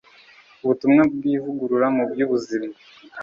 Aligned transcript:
ubutumwa 0.63 1.01
bw'ivugurura 1.13 1.87
mu 1.95 2.03
by'ubuzima 2.11 2.73